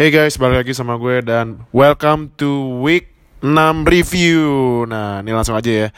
[0.00, 3.12] Hey guys, balik lagi sama gue dan welcome to week
[3.44, 4.40] 6 review.
[4.88, 5.88] Nah, ini langsung aja ya.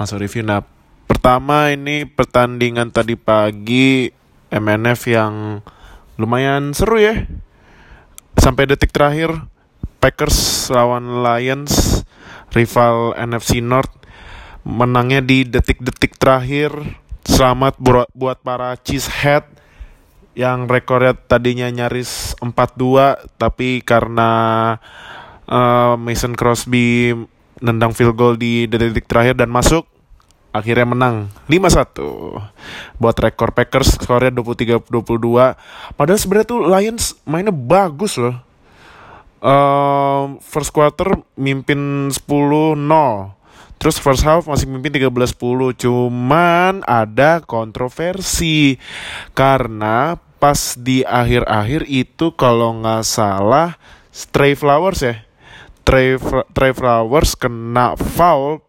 [0.00, 0.40] Langsung review.
[0.40, 0.64] Nah,
[1.04, 4.08] pertama ini pertandingan tadi pagi
[4.48, 5.60] MNF yang
[6.16, 7.28] lumayan seru ya.
[8.40, 9.44] Sampai detik terakhir
[10.00, 12.08] Packers lawan Lions,
[12.56, 13.92] rival NFC North
[14.64, 16.72] menangnya di detik-detik terakhir.
[17.28, 17.76] Selamat
[18.16, 19.44] buat para cheesehead
[20.32, 24.30] yang rekornya tadinya nyaris 4-2 tapi karena
[25.44, 27.12] uh, Mason Crosby
[27.60, 29.84] nendang field goal di detik-detik terakhir dan masuk
[30.52, 38.36] akhirnya menang 5-1 buat rekor Packers skornya 23-22 padahal sebenarnya tuh Lions mainnya bagus loh.
[39.42, 42.78] Uh, first quarter mimpin 10-0
[43.82, 45.34] Terus first half masih mimpin 13-10
[45.74, 48.78] Cuman ada kontroversi.
[49.34, 53.74] Karena pas di akhir-akhir itu kalau nggak salah
[54.14, 55.22] Stray Flowers ya
[55.82, 56.14] Trey,
[56.54, 58.62] Trey Flowers kena foul.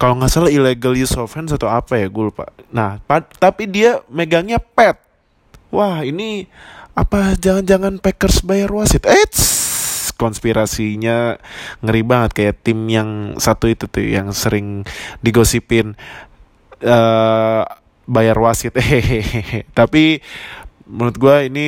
[0.00, 2.48] Kalau nggak salah illegal use of hands atau apa ya gue lupa.
[2.72, 3.04] Nah
[3.36, 4.96] tapi dia megangnya pet.
[5.68, 6.48] Wah ini
[6.96, 7.36] apa?
[7.36, 9.04] Jangan-jangan Packers bayar wasit.
[9.04, 9.28] Eh
[10.18, 11.38] konspirasinya
[11.80, 14.82] ngeri banget kayak tim yang satu itu tuh yang sering
[15.22, 15.94] digosipin
[16.82, 17.62] uh,
[18.04, 18.74] bayar wasit.
[18.82, 19.62] Hehehe.
[19.72, 20.18] Tapi
[20.90, 21.66] menurut gue ini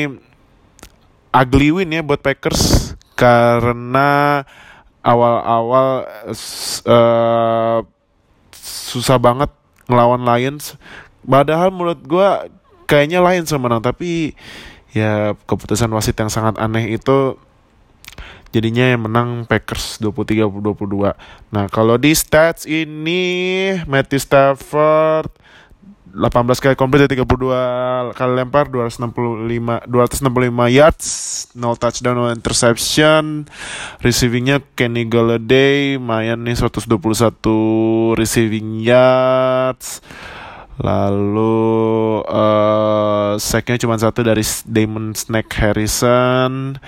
[1.30, 4.42] ugly win ya buat Packers karena
[5.06, 6.08] awal-awal
[6.88, 7.78] uh,
[8.90, 9.50] susah banget
[9.86, 10.74] ngelawan Lions.
[11.22, 12.28] Padahal menurut gue
[12.90, 14.34] kayaknya Lions yang menang tapi
[14.90, 17.38] ya keputusan wasit yang sangat aneh itu
[18.50, 21.14] jadinya yang menang Packers 23-22.
[21.54, 23.22] Nah, kalau di stats ini
[23.86, 25.30] Matthew Stafford
[26.10, 29.86] 18 kali komplit dari 32 kali lempar 265 265
[30.74, 31.06] yards
[31.54, 33.46] no touchdown no interception.
[34.02, 40.02] Receivingnya Kenny Galladay mayan nih 121 receiving yards.
[40.80, 46.80] Lalu uh, sacknya cuma satu dari Damon Snack Harrison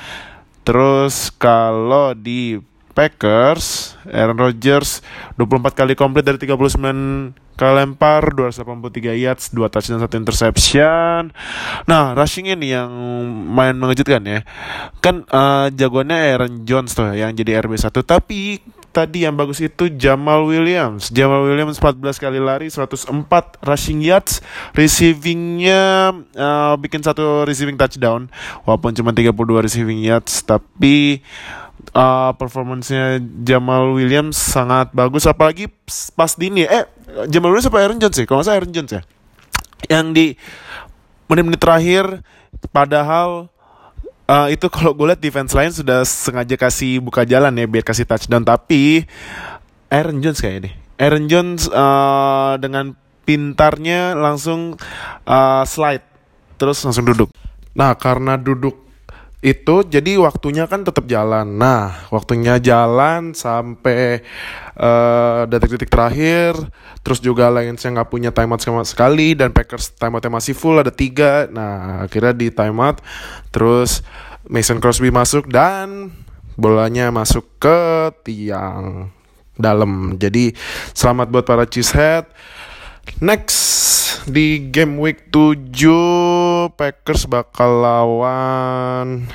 [0.62, 5.00] Terus kalau di Packers, Aaron Rodgers
[5.40, 11.30] 24 kali komplit dari 39 kali lempar, 283 yards, 2 touchdown, 1 interception.
[11.84, 12.90] Nah, rushing ini yang
[13.52, 14.40] main mengejutkan ya.
[15.04, 18.58] Kan uh, jagoannya Aaron Jones tuh yang jadi RB1, tapi
[18.92, 21.08] tadi yang bagus itu Jamal Williams.
[21.08, 23.08] Jamal Williams 14 kali lari, 104
[23.64, 24.44] rushing yards,
[24.76, 28.28] receivingnya uh, bikin satu receiving touchdown,
[28.68, 29.32] walaupun cuma 32
[29.64, 31.24] receiving yards, tapi
[31.90, 35.66] uh, performancenya Jamal Williams sangat bagus, apalagi
[36.14, 36.62] pas dini.
[36.62, 36.86] Eh,
[37.26, 38.26] Jamal Williams apa Aaron Jones sih?
[38.26, 39.02] Kalau saya Aaron Jones ya.
[39.90, 40.26] Yang di
[41.26, 42.22] menit-menit terakhir,
[42.70, 43.52] padahal
[44.32, 48.06] uh, itu kalau gue lihat defense lain sudah sengaja kasih buka jalan ya biar kasih
[48.06, 49.04] touchdown tapi
[49.92, 52.94] Aaron Jones kayaknya deh Aaron Jones uh, dengan
[53.26, 54.78] pintarnya langsung
[55.26, 56.04] uh, slide
[56.56, 57.28] terus langsung duduk
[57.72, 58.81] nah karena duduk
[59.42, 61.58] itu jadi waktunya kan tetap jalan.
[61.58, 64.22] Nah, waktunya jalan sampai
[64.78, 66.54] uh, detik-detik terakhir.
[67.02, 70.94] Terus juga Lions yang nggak punya timeout sama sekali dan Packers timeoutnya masih full ada
[70.94, 71.50] tiga.
[71.50, 73.02] Nah, akhirnya di timeout.
[73.50, 74.06] Terus
[74.46, 76.14] Mason Crosby masuk dan
[76.54, 79.10] bolanya masuk ke tiang
[79.58, 80.22] dalam.
[80.22, 80.54] Jadi
[80.94, 82.30] selamat buat para cheesehead.
[83.22, 83.60] Next
[84.26, 89.26] di game week 7 Packers bakal lawan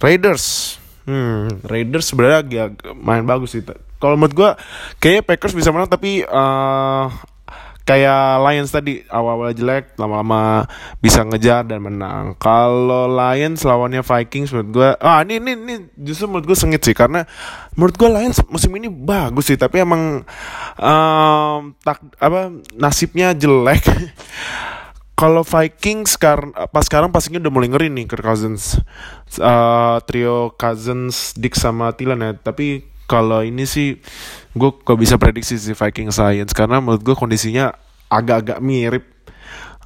[0.00, 0.76] Raiders.
[1.06, 2.68] Hmm, Raiders sebenarnya agak
[2.98, 3.62] main bagus sih.
[3.96, 4.50] Kalau menurut gue
[5.00, 7.08] kayaknya Packers bisa menang tapi uh,
[7.86, 10.66] kayak Lions tadi awal-awal jelek lama-lama
[10.98, 12.34] bisa ngejar dan menang.
[12.34, 16.98] Kalau Lions lawannya Vikings menurut gue ah ini ini ini justru menurut gue sengit sih
[16.98, 17.22] karena
[17.78, 20.26] menurut gue Lions musim ini bagus sih tapi emang
[20.82, 23.86] um, tak apa nasibnya jelek.
[25.16, 28.76] Kalau Vikings sekarang pas sekarang pastinya udah mulai ngeri nih Kirk Cousins.
[29.40, 33.96] Uh, trio Cousins Dick sama Tilan ya tapi kalau ini sih
[34.52, 37.72] gue gak bisa prediksi si Viking Science karena menurut gue kondisinya
[38.10, 39.04] agak-agak mirip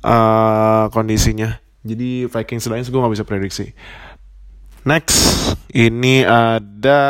[0.05, 1.61] uh, kondisinya.
[1.81, 3.73] Jadi Viking Science gue gak bisa prediksi.
[4.85, 7.01] Next, ini ada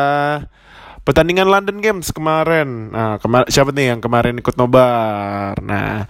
[1.07, 2.91] pertandingan London Games kemarin.
[2.91, 5.55] Nah, kemar siapa nih yang kemarin ikut nobar?
[5.63, 6.07] Nah,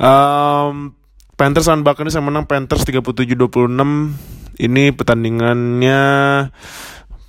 [0.00, 0.96] um,
[1.34, 3.74] Panthers lawan Buccaneers yang menang Panthers 37-26.
[4.54, 6.00] Ini pertandingannya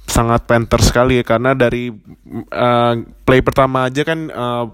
[0.05, 1.89] sangat penter sekali ya karena dari
[2.53, 2.93] uh,
[3.25, 4.69] play pertama aja kan uh,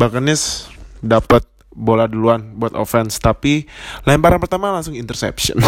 [0.00, 0.72] Buccaneers
[1.04, 1.44] dapat
[1.74, 3.66] bola duluan buat offense tapi
[4.06, 5.58] lemparan pertama langsung interception.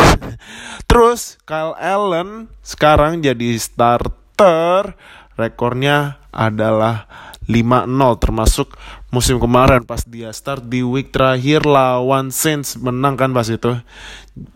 [0.91, 4.95] Terus Kyle Allen sekarang jadi starter.
[5.37, 7.05] Rekornya adalah
[7.45, 8.73] 5-0 termasuk
[9.13, 12.81] musim kemarin pas dia start di week terakhir lawan Saints.
[12.81, 13.77] Menang kan pas itu.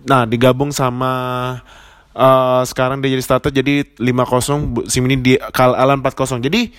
[0.08, 1.12] Nah digabung sama
[2.14, 6.70] uh, sekarang dia jadi starter jadi 5-0 musim ini di Kyle Allen 4-0 jadi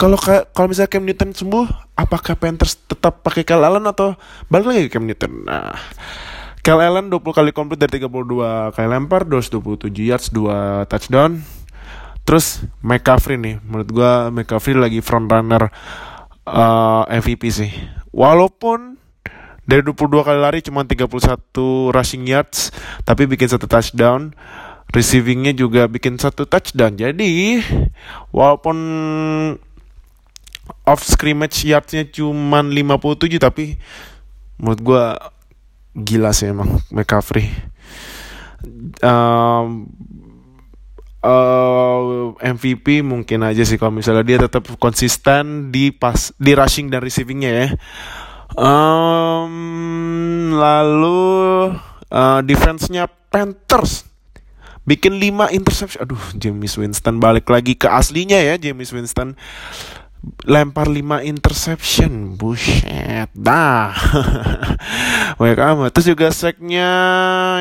[0.00, 0.16] kalau
[0.56, 4.16] kalau misalnya Cam Newton sembuh, apakah Panthers tetap pakai Kyle Allen atau
[4.48, 5.44] balik lagi Cam Newton?
[5.44, 5.76] Nah,
[6.64, 11.44] Kyle Allen 20 kali komplit dari 32 kali lempar, 227 yards, 2 touchdown.
[12.24, 15.68] Terus McCaffrey nih, menurut gue McCaffrey lagi front runner
[16.48, 17.68] uh, MVP sih.
[18.08, 18.96] Walaupun
[19.68, 21.12] dari 22 kali lari cuma 31
[21.92, 22.72] rushing yards,
[23.04, 24.32] tapi bikin satu touchdown
[24.90, 27.62] receivingnya juga bikin satu touchdown jadi
[28.34, 28.76] walaupun
[30.86, 33.78] off scrimmage yardsnya cuma 57 tapi
[34.60, 35.04] menurut gue
[35.96, 37.50] gila sih emang McCaffrey.
[39.00, 39.88] Um,
[41.24, 47.00] uh, MVP mungkin aja sih kalau misalnya dia tetap konsisten di pas di rushing dan
[47.00, 47.68] receivingnya ya.
[48.58, 49.54] Um,
[50.58, 51.22] lalu
[52.10, 54.10] uh, defense-nya Panthers.
[54.84, 56.02] Bikin 5 interception.
[56.02, 59.38] Aduh James Winston balik lagi ke aslinya ya James Winston
[60.44, 63.96] lempar 5 interception buset dah.
[65.40, 65.90] Banyak amat.
[65.96, 66.92] Terus juga seknya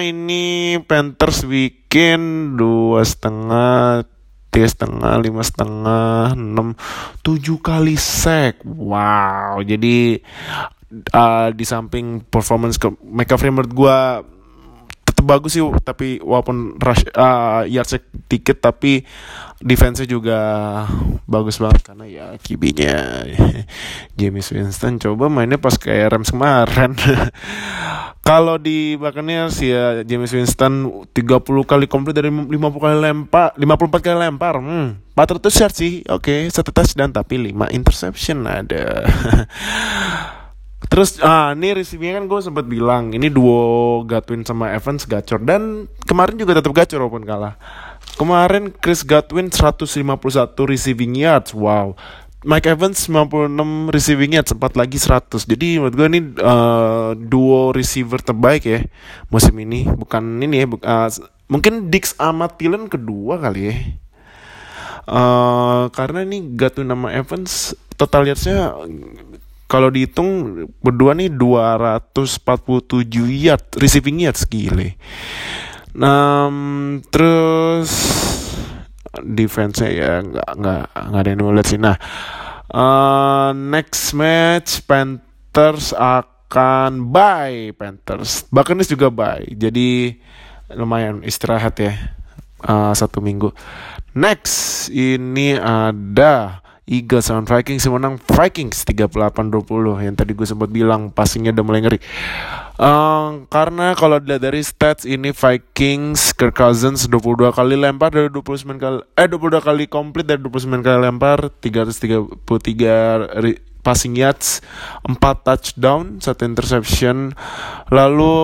[0.03, 4.03] ini Panthers bikin dua setengah
[4.49, 6.73] tiga setengah lima setengah enam
[7.21, 10.17] tujuh kali sek wow jadi
[11.13, 13.97] uh, di samping performance ke McCaffrey menurut gue
[15.23, 19.03] bagus sih tapi walaupun rush uh, yardsnya dikit tapi
[19.59, 20.39] defense juga
[21.27, 23.27] bagus banget karena ya kibinya
[24.19, 26.95] James Winston coba mainnya pas kayak Rams kemarin.
[28.19, 34.17] Kalau di Buccaneers ya James Winston 30 kali komplit dari 50 kali lempar 54 kali
[34.27, 34.55] lempar.
[34.61, 35.93] Hmm 400 yards sih.
[36.07, 39.03] Oke okay, satu touchdown tapi 5 interception ada
[40.87, 45.91] Terus ah ini receivingnya kan gue sempat bilang ini duo Gatwin sama Evans gacor dan
[46.07, 47.59] kemarin juga tetap gacor walaupun kalah.
[48.15, 49.91] Kemarin Chris Gatwin 151
[50.63, 51.51] receiving yards.
[51.51, 51.99] Wow.
[52.47, 55.43] Mike Evans 96 receiving yards, sempat lagi 100.
[55.43, 58.79] Jadi menurut gue ini uh, duo receiver terbaik ya
[59.27, 59.83] musim ini.
[59.83, 61.11] Bukan ini ya, bu uh,
[61.51, 63.75] mungkin Dix sama Thielen kedua kali ya.
[65.03, 68.71] Uh, karena ini Gatwin sama Evans total yardsnya
[69.69, 74.97] kalau dihitung berdua nih 247 yard receiving yards gile.
[75.93, 76.49] Nah,
[77.13, 77.89] terus
[79.21, 81.77] defense-nya ya nggak nggak nggak ada yang nulis sih.
[81.77, 81.95] Nah,
[82.73, 88.49] uh, next match Panthers akan bye Panthers.
[88.49, 89.45] Buccaneers juga bye.
[89.53, 90.17] Jadi
[90.73, 91.93] lumayan istirahat ya
[92.65, 93.53] uh, satu minggu.
[94.17, 101.53] Next ini ada Eagles lawan Vikings menang Vikings 38-20 yang tadi gue sempat bilang passingnya
[101.53, 102.01] udah mulai ngeri.
[102.81, 108.81] Um, karena kalau dilihat dari stats ini Vikings Kirk Cousins 22 kali lempar dari 29
[108.81, 114.61] kali eh 22 kali komplit dari 29 kali lempar 333 passing yards,
[115.09, 117.33] 4 touchdown, 1 interception.
[117.89, 118.37] Lalu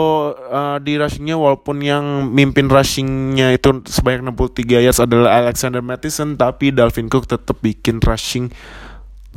[0.50, 6.74] uh, di rushingnya walaupun yang mimpin rushingnya itu sebanyak 63 yards adalah Alexander Mattison, tapi
[6.74, 8.50] Dalvin Cook tetap bikin rushing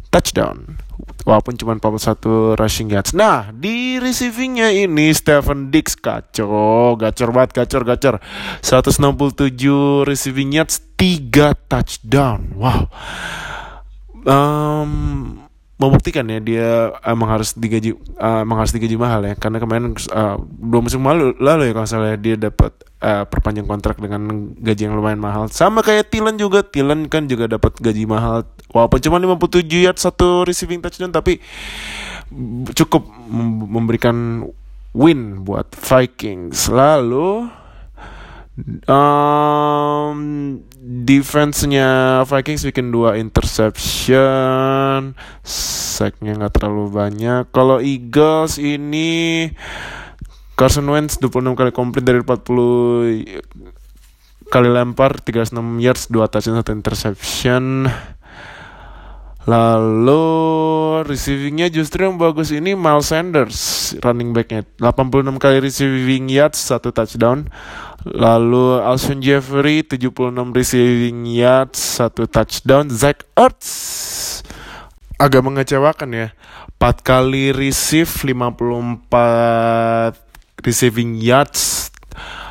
[0.08, 0.80] touchdown
[1.28, 3.12] walaupun cuma 41 rushing yards.
[3.12, 8.16] Nah, di receivingnya ini Stephen Dix kacau, gacor banget, gacor, gacor.
[8.64, 12.56] 167 receiving yards, 3 touchdown.
[12.56, 12.88] Wow.
[14.24, 15.47] Um,
[15.78, 16.68] membuktikan ya dia
[17.06, 19.38] emang harus digaji uh, emang harus digaji mahal ya.
[19.38, 24.02] Karena kemarin uh, dua musim lalu lalu ya kalau salah dia dapat uh, perpanjang kontrak
[24.02, 25.46] dengan gaji yang lumayan mahal.
[25.54, 26.66] Sama kayak Tilan juga.
[26.66, 28.42] Tilan kan juga dapat gaji mahal.
[28.74, 31.40] Walaupun cuma 57 yard satu receiving touchdown tapi
[32.74, 33.06] cukup
[33.70, 34.44] memberikan
[34.92, 36.68] win buat Vikings.
[36.68, 37.57] Lalu
[38.88, 40.18] um,
[40.82, 47.46] defense-nya Vikings bikin dua interception, sacknya nggak terlalu banyak.
[47.54, 49.46] Kalau Eagles ini
[50.58, 53.46] Carson Wentz 26 kali komplit dari 40
[54.48, 57.86] kali lempar, 36 yards, 2 touchdown, 1 interception.
[59.48, 60.28] Lalu
[61.04, 64.64] receivingnya justru yang bagus ini Miles Sanders running backnya.
[64.80, 67.46] 86 kali receiving yards satu touchdown.
[68.06, 72.88] Lalu Alshon Jeffrey 76 receiving yards satu touchdown.
[72.88, 73.68] Zach Ertz.
[75.18, 76.30] Agak mengecewakan ya.
[76.78, 80.14] 4 kali receive 54
[80.62, 81.90] receiving yards.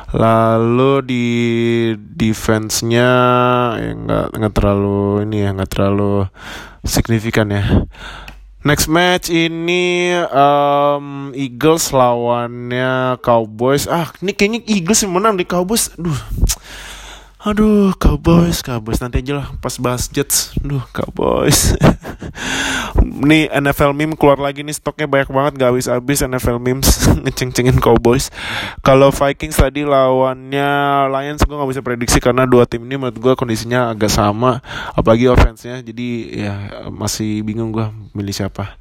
[0.08, 1.26] Lalu di
[2.00, 3.10] defense-nya
[3.76, 6.24] ya nggak nggak terlalu ini ya nggak terlalu
[6.80, 7.84] signifikan ya
[8.68, 13.88] Next match ini um, Eagles lawannya Cowboys.
[13.88, 15.88] Ah, ini kayaknya Eagles yang menang di Cowboys.
[15.96, 16.12] Duh.
[17.48, 20.52] Aduh, Cowboys, Cowboys nanti aja lah pas bahas Jets.
[20.60, 21.72] Duh, Cowboys.
[23.24, 28.28] nih NFL meme keluar lagi nih stoknya banyak banget gak habis-habis NFL memes ngeceng-cengin Cowboys.
[28.84, 30.68] Kalau Vikings tadi lawannya
[31.08, 34.60] Lions gue gak bisa prediksi karena dua tim ini menurut gue kondisinya agak sama
[34.92, 35.80] apalagi offense-nya.
[35.80, 38.76] Jadi ya masih bingung gue milih siapa.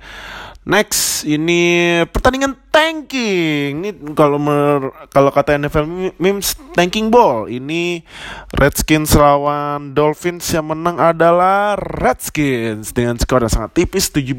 [0.68, 3.88] Next, ini pertandingan tanking.
[3.88, 4.36] Ini kalau
[5.08, 7.48] kalau kata NFL memes tanking ball.
[7.48, 8.04] Ini
[8.52, 14.36] Redskins lawan Dolphins yang menang adalah Redskins dengan skor yang sangat tipis 17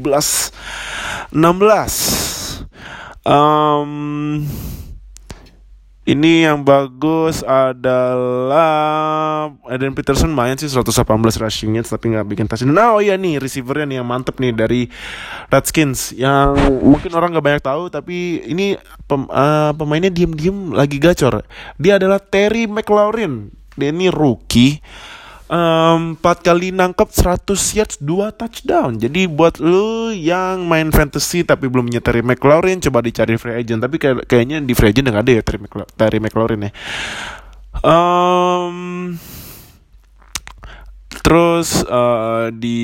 [1.33, 1.33] 16.
[3.25, 4.45] Um,
[6.09, 11.05] ini yang bagus adalah Eden Peterson main sih 118
[11.37, 12.73] rushingnya tapi nggak bikin touchdown.
[12.73, 14.89] Nah, oh iya nih receivernya nih yang mantep nih dari
[15.53, 18.73] Redskins yang mungkin orang nggak banyak tahu tapi ini
[19.05, 21.45] pem, uh, pemainnya diem-diem lagi gacor.
[21.77, 23.53] Dia adalah Terry McLaurin.
[23.77, 24.81] Dia ini rookie
[25.49, 29.01] 4 kali nangkep 100 yards 2 touchdown.
[29.01, 33.81] Jadi buat lu yang main fantasy tapi belum punya Terry McLaurin coba dicari free agent.
[33.81, 36.71] Tapi kayak, kayaknya di free agent nggak ada ya Terry, McLaurin, Terry McLaurin ya.
[37.81, 39.17] Um,
[41.09, 42.79] Terus uh, di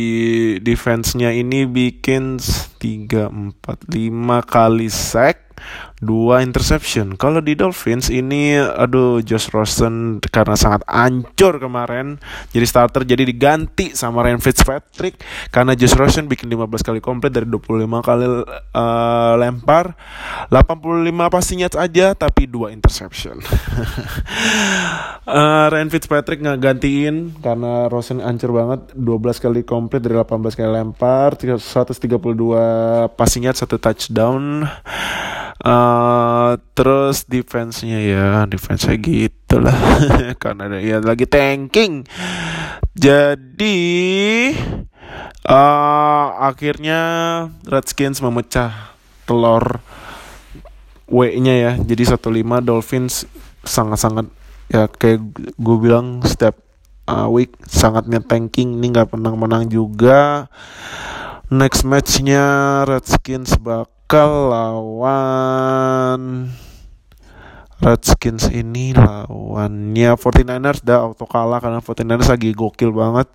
[0.62, 3.95] defense-nya ini bikin 3 4 5
[4.45, 5.45] kali sack
[6.03, 7.15] dua interception.
[7.15, 12.19] Kalau di Dolphins ini aduh Josh Rosen karena sangat ancur kemarin.
[12.51, 15.23] Jadi starter jadi diganti sama Ryan Fitzpatrick.
[15.55, 18.27] Karena Josh Rosen bikin 15 kali komplit dari 25 kali
[18.75, 19.95] uh, lempar.
[20.51, 23.39] 85 passing aja tapi dua interception.
[25.31, 28.91] uh, Ryan Fitzpatrick nggak gantiin karena Rosen ancur banget.
[28.99, 31.95] 12 kali komplit dari 18 kali lempar 132
[33.15, 34.67] passing yards satu touchdown
[35.65, 39.74] Uh, terus defense-nya ya, defense-nya gitu lah.
[40.41, 42.05] Karena ada ya lagi tanking.
[42.93, 43.81] Jadi
[45.50, 47.00] uh, akhirnya
[47.65, 48.93] Redskins memecah
[49.25, 49.81] telur
[51.10, 51.72] W-nya ya.
[51.81, 52.22] Jadi 1-5
[52.62, 53.25] Dolphins
[53.65, 54.29] sangat-sangat
[54.69, 55.22] ya kayak
[55.57, 56.57] gue bilang step
[57.10, 60.50] uh, week sangatnya tanking ini nggak menang-menang juga
[61.53, 63.94] next matchnya Redskins bak
[64.53, 65.33] lawan
[67.81, 73.27] Redskins ini lawannya 49ers dah auto kalah karena 49ers lagi gokil banget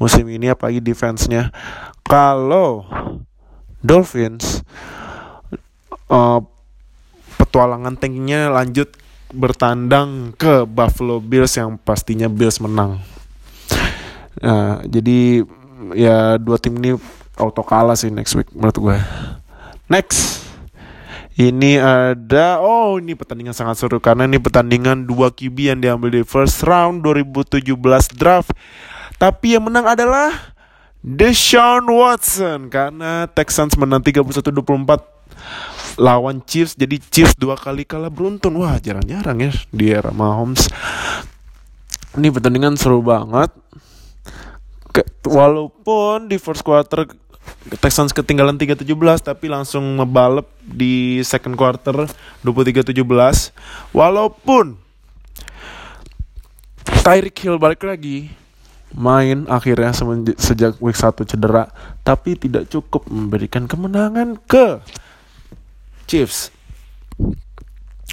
[0.00, 1.52] musim ini apalagi defense-nya.
[2.06, 2.86] Kalau
[3.82, 4.62] Dolphins
[6.08, 6.40] uh,
[7.36, 8.94] petualangan tankingnya lanjut
[9.32, 13.00] bertandang ke Buffalo Bills yang pastinya Bills menang.
[14.42, 15.44] Nah, jadi
[15.92, 16.96] ya dua tim ini
[17.36, 18.98] auto kalah sih next week menurut gue.
[19.92, 20.40] Next.
[21.36, 26.22] Ini ada oh ini pertandingan sangat seru karena ini pertandingan dua QB yang diambil di
[26.24, 27.76] first round 2017
[28.16, 28.52] draft.
[29.20, 30.32] Tapi yang menang adalah
[31.04, 36.76] Deshaun Watson karena Texans menang 31-24 lawan Chiefs.
[36.76, 38.56] Jadi Chiefs dua kali kalah beruntun.
[38.60, 40.68] Wah, jarang-jarang ya di era Mahomes.
[42.16, 43.52] Ini pertandingan seru banget.
[45.24, 47.08] Walaupun di first quarter
[47.78, 48.86] Texans ketinggalan 3-17
[49.22, 52.06] tapi langsung ngebalep di second quarter
[52.42, 53.02] 23-17
[53.94, 54.78] walaupun
[57.02, 58.30] Tyreek Hill balik lagi
[58.92, 59.94] main akhirnya
[60.36, 61.70] sejak week 1 cedera
[62.06, 64.82] tapi tidak cukup memberikan kemenangan ke
[66.06, 66.52] Chiefs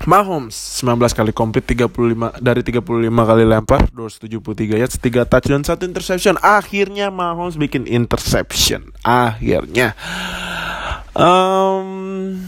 [0.08, 6.36] Mahomes 19 kali komplit 35 dari 35 kali lempar 273 yards 3 touchdown 1 interception.
[6.40, 8.96] Akhirnya Mahomes bikin interception.
[9.04, 9.98] Akhirnya.
[11.12, 12.40] Um,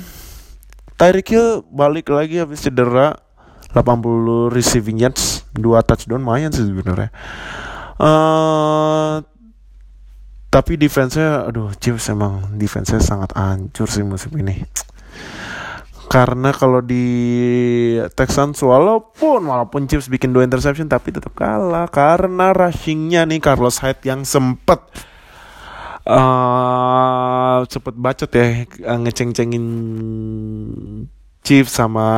[0.95, 3.19] Tyreek Hill balik lagi habis cedera
[3.75, 7.11] 80 receiving yards 2 touchdown lumayan sih sebenarnya.
[7.99, 9.19] Uh,
[10.51, 14.67] tapi defense-nya aduh Chiefs emang defense-nya sangat hancur sih musim ini
[16.11, 17.07] karena kalau di
[18.19, 21.87] Texans walaupun walaupun Chiefs bikin dua interception tapi tetap kalah.
[21.87, 24.83] Karena rushingnya nih Carlos Hyde yang sempet
[26.03, 29.65] uh, sempet bacot ya uh, ngeceng-cengin
[31.47, 32.09] Chiefs sama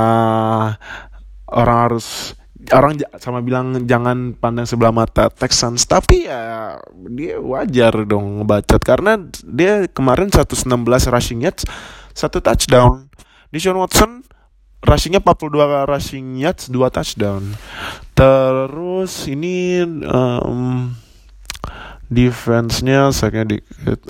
[1.54, 2.34] orang harus
[2.74, 5.86] orang sama bilang jangan pandang sebelah mata Texans.
[5.86, 6.82] Tapi ya
[7.14, 8.82] dia wajar dong ngebacot.
[8.82, 10.66] Karena dia kemarin 116
[11.14, 11.70] rushing yards
[12.18, 13.14] satu touchdown
[13.54, 14.26] di Sean Watson
[14.82, 17.54] rushingnya 42 rushing yards dua touchdown
[18.18, 20.90] terus ini um,
[22.10, 23.46] defense-nya saya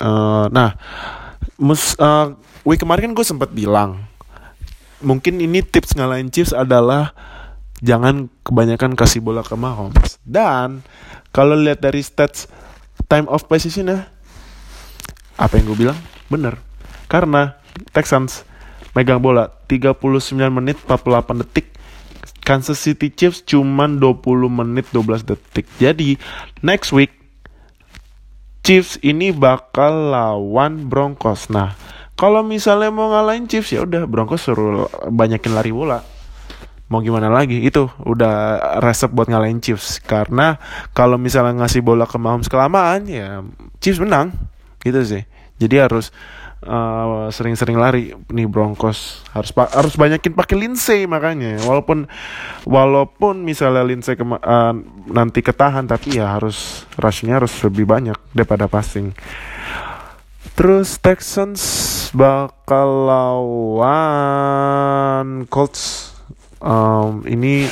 [0.00, 0.72] uh, nah
[1.60, 2.32] mus uh,
[2.64, 4.00] week kemarin kan gue sempat bilang
[5.04, 7.12] mungkin ini tips ngalahin Chiefs adalah
[7.84, 10.16] jangan kebanyakan kasih bola ke Mahomes.
[10.24, 10.80] Dan
[11.30, 12.48] kalau lihat dari stats
[13.06, 14.08] time of possession ya,
[15.36, 15.98] apa yang gue bilang
[16.32, 16.56] bener.
[17.06, 17.60] Karena
[17.92, 18.48] Texans
[18.94, 19.98] megang bola 39
[20.50, 21.66] menit 48 detik.
[22.44, 24.20] Kansas City Chiefs cuman 20
[24.52, 25.64] menit 12 detik.
[25.80, 26.20] Jadi
[26.60, 27.12] next week
[28.64, 31.52] Chiefs ini bakal lawan Broncos.
[31.52, 31.76] Nah,
[32.16, 36.14] kalau misalnya mau ngalahin Chiefs ya udah Broncos suruh banyakin lari bola
[36.92, 40.60] mau gimana lagi itu udah resep buat ngalahin Chiefs karena
[40.92, 43.40] kalau misalnya ngasih bola ke Mahomes kelamaan ya
[43.80, 44.36] Chiefs menang
[44.84, 45.24] gitu sih
[45.56, 46.12] jadi harus
[46.64, 48.16] sering sering-sering lari.
[48.32, 49.22] Nih Broncos.
[49.30, 51.60] Harus harus banyakin pakai Lindsay makanya.
[51.62, 52.08] Walaupun
[52.64, 54.74] walaupun misalnya Lindsay uh,
[55.08, 59.12] nanti ketahan tapi ya harus rushnya harus lebih banyak daripada passing.
[60.54, 61.60] Terus Texans
[62.14, 63.10] bakal
[63.82, 64.30] lawan
[65.50, 66.14] Colts.
[66.64, 67.68] Um, ini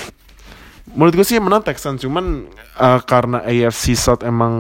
[0.93, 2.03] menurut gue sih menang Texans.
[2.03, 4.53] Cuman uh, karena AFC South emang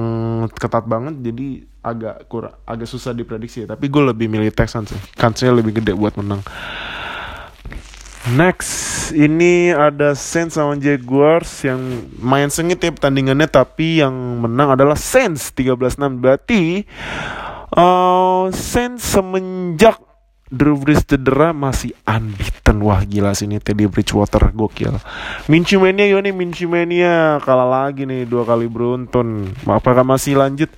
[0.54, 5.00] ketat banget jadi agak kurang agak susah diprediksi tapi gue lebih milih Texans sih.
[5.18, 6.40] Kansnya lebih gede buat menang.
[8.22, 14.94] Next, ini ada Saints sama Jaguars yang main sengit ya pertandingannya tapi yang menang adalah
[14.94, 16.86] Saints 13-6 berarti
[17.74, 19.98] uh, Saints semenjak
[20.52, 22.84] Drew Brees cedera masih unbeaten.
[22.84, 25.00] Wah gila sih ini Teddy Bridgewater gokil.
[25.48, 27.40] Minshew Mania yo nih Minshew Mania.
[27.40, 29.48] Kalah lagi nih dua kali beruntun.
[29.64, 30.68] Apakah masih lanjut?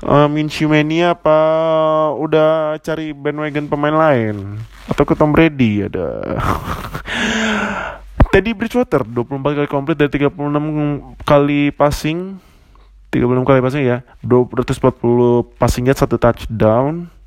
[0.00, 1.36] Uh, Minshew Mania apa
[2.16, 4.64] udah cari bandwagon pemain lain?
[4.88, 6.24] Atau ke Tom Brady ada?
[8.32, 10.32] Teddy Bridgewater 24 kali komplit dari 36
[11.28, 12.40] kali passing.
[13.12, 14.00] 36 kali passing ya.
[14.24, 17.17] 240 passing yard satu touchdown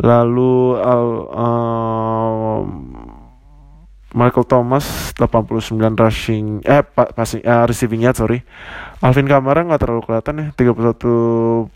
[0.00, 2.60] Lalu uh,
[4.10, 6.82] Michael Thomas 89 rushing eh
[7.14, 8.42] passing uh, receiving yard sorry.
[9.04, 11.70] Alvin Kamara nggak terlalu kelihatan ya 31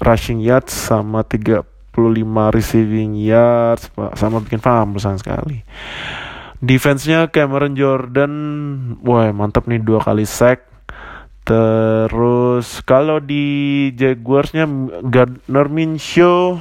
[0.00, 1.60] rushing yards sama 35
[2.56, 5.60] receiving yards sama bikin fumble sama sekali.
[6.60, 8.32] Defense-nya Cameron Jordan,
[9.00, 10.68] wah mantap nih dua kali sack.
[11.44, 14.68] Terus kalau di Jaguarsnya
[15.08, 16.60] Gardner Minshew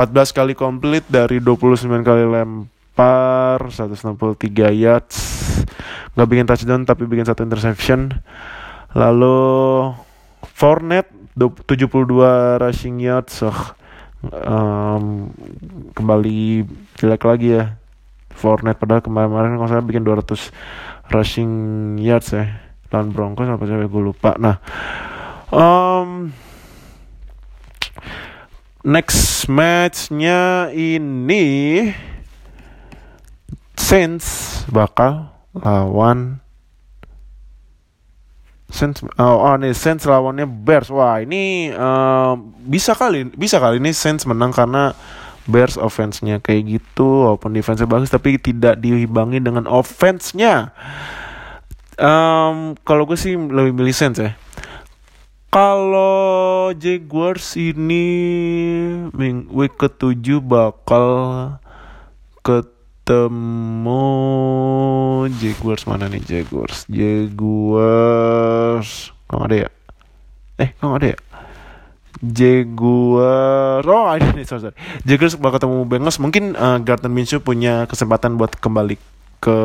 [0.00, 5.16] 14 kali komplit dari 29 kali lempar 163 yards.
[6.16, 8.08] Nggak bikin touchdown tapi bikin satu interception.
[8.96, 9.36] Lalu
[10.56, 11.84] Fournette 72
[12.64, 13.44] rushing yards.
[13.44, 13.60] Oh,
[14.40, 15.28] um,
[15.92, 16.64] kembali
[16.96, 17.76] jelek lagi ya.
[18.32, 21.52] Fournette padahal kemarin-kemarin kalau saya bikin 200 rushing
[22.00, 22.48] yards ya.
[22.88, 24.32] Lawan Broncos apa sih gue lupa.
[24.40, 24.64] Nah
[25.52, 26.32] um,
[28.80, 31.44] next matchnya ini
[33.76, 36.40] Saints bakal lawan
[38.70, 40.94] Saints oh, oh nih Saints lawannya Bears.
[40.94, 44.94] Wah ini uh, bisa kali bisa kali ini Saints menang karena
[45.50, 50.70] Bears offense-nya kayak gitu walaupun defense bagus tapi tidak diimbangi dengan offense-nya.
[52.00, 54.32] Um, kalau gue sih lebih milih Saints ya
[55.50, 58.06] kalau Jaguars ini
[59.50, 61.58] week ke-7 bakal
[62.46, 64.06] ketemu
[65.42, 66.86] Jaguars mana nih Jaguars?
[66.86, 68.30] Jaguars
[69.26, 69.70] kok ada ya?
[70.62, 71.18] Eh, kok ada ya?
[72.22, 74.78] Jaguars oh ada nih sorry, sorry.
[75.02, 79.58] Jaguars bakal ketemu Bengals mungkin uh, Gardner Minshew punya kesempatan buat kembali ke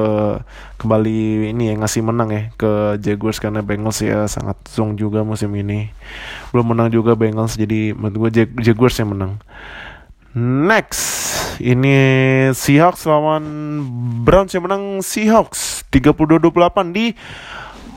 [0.79, 5.51] kembali ini ya ngasih menang ya ke Jaguars karena Bengals ya sangat zong juga musim
[5.53, 5.91] ini.
[6.55, 9.37] Belum menang juga Bengals jadi menurut gue Jag Jaguars yang menang.
[10.35, 11.03] Next
[11.59, 11.95] ini
[12.51, 13.43] Seahawks lawan
[14.23, 15.03] Browns yang menang.
[15.03, 17.15] Seahawks 32-28 di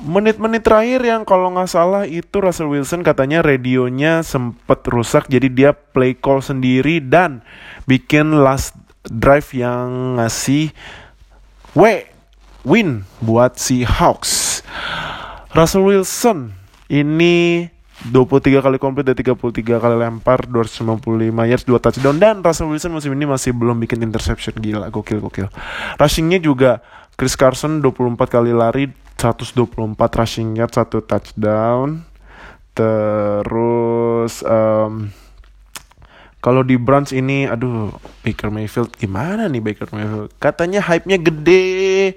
[0.06, 5.70] menit-menit terakhir yang kalau nggak salah itu Russell Wilson katanya radionya sempet rusak jadi dia
[5.74, 7.42] play call sendiri dan
[7.90, 8.78] bikin last
[9.10, 10.70] drive yang ngasih
[11.78, 12.02] W
[12.66, 14.66] win buat si Hawks.
[15.54, 16.50] Russell Wilson
[16.90, 17.70] ini
[18.10, 21.06] 23 kali komplit dan 33 kali lempar 295
[21.46, 25.46] yards 2 touchdown dan Russell Wilson musim ini masih belum bikin interception gila gokil gokil
[25.98, 26.82] rushingnya juga
[27.18, 29.58] Chris Carson 24 kali lari 124
[29.98, 32.06] rushing yard, satu touchdown.
[32.70, 35.10] Terus um,
[36.38, 37.90] kalau di Browns ini, aduh,
[38.22, 40.30] Baker Mayfield gimana nih Baker Mayfield?
[40.38, 42.14] Katanya hype-nya gede,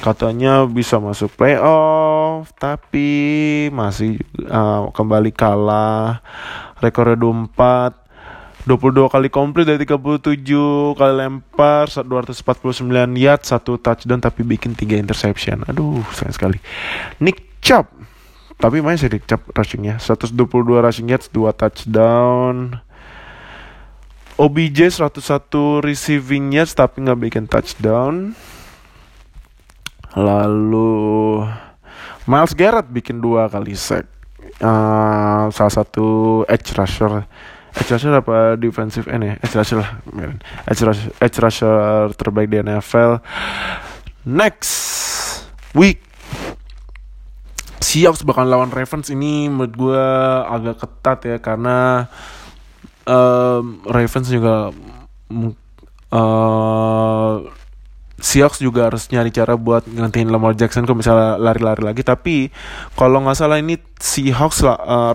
[0.00, 4.16] katanya bisa masuk playoff, tapi masih
[4.48, 6.24] uh, kembali kalah.
[6.80, 8.00] Rekornya 24,
[8.64, 12.88] 22 kali komplit dari 37 kali lempar 249
[13.20, 15.68] yard satu touchdown tapi bikin 3 interception.
[15.68, 16.58] Aduh sayang sekali.
[17.20, 17.92] Nick Chubb.
[18.56, 20.00] Tapi main sih Nick Chubb rushingnya.
[20.00, 20.32] 122
[20.80, 22.80] rushing yards 2 touchdown
[24.40, 28.32] OBJ 101 receiving yards tapi nggak bikin touchdown.
[30.16, 31.44] Lalu
[32.24, 34.08] Miles Garrett bikin dua kali sack.
[34.64, 36.08] Uh, salah satu
[36.48, 37.28] edge rusher.
[37.76, 39.34] Edge rusher apa defensive end ya?
[39.44, 40.00] Edge rusher lah
[40.64, 41.76] edge rusher, edge rusher
[42.16, 43.20] terbaik di NFL
[44.24, 44.72] next
[45.76, 46.00] week.
[47.84, 49.12] Seahawks bakal lawan Ravens.
[49.12, 50.04] Ini menurut gue
[50.48, 52.08] agak ketat ya karena
[53.10, 54.70] um, Ravens juga
[56.14, 57.34] uh,
[58.20, 62.04] Seahawks juga harus nyari cara buat ngantiin Lamar Jackson kalau misalnya lari-lari lagi.
[62.04, 62.52] Tapi
[62.92, 65.10] kalau nggak salah ini Seahawks lah uh,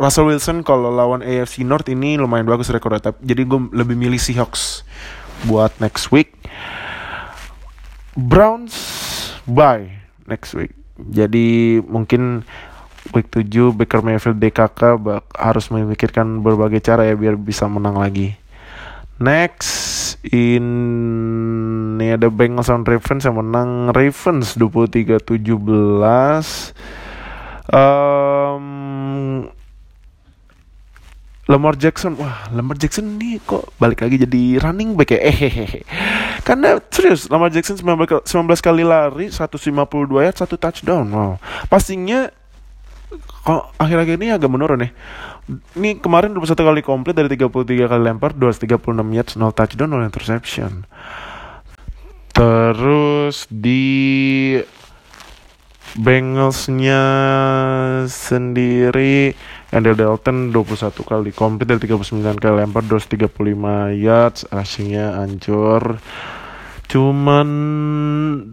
[0.00, 3.12] Russell Wilson kalau lawan AFC North ini lumayan bagus rekornya.
[3.20, 4.88] Jadi gue lebih milih Seahawks
[5.44, 6.32] buat next week.
[8.16, 8.72] Browns
[9.44, 9.92] bye
[10.24, 10.72] next week.
[10.96, 12.48] Jadi mungkin
[13.12, 14.98] week 7 Baker Mayfield DKK
[15.36, 18.34] harus memikirkan berbagai cara ya biar bisa menang lagi.
[19.16, 23.94] Next ini ada Bengals on Ravens yang menang.
[23.94, 25.24] Ravens 23-17
[27.72, 28.66] um,
[31.46, 35.20] Lamar Jackson wah Lamar Jackson ini kok balik lagi jadi running back ya?
[35.22, 35.86] Eh
[36.46, 38.26] karena serius Lamar Jackson 19, 19
[38.58, 41.32] kali lari 152 yard satu touchdown wow.
[41.70, 42.30] Pastinya
[43.46, 44.90] kok akhir-akhir ini agak menurun ya.
[45.78, 50.72] Ini kemarin 21 kali komplit dari 33 kali lempar 236 yards 0 touchdown 0 interception.
[52.34, 53.84] Terus di
[55.96, 57.00] Bengalsnya
[58.04, 59.32] sendiri
[59.72, 65.96] Andrew Dalton 21 kali komplit dari 39 kali lempar 235 yards rushingnya hancur
[66.86, 67.48] cuman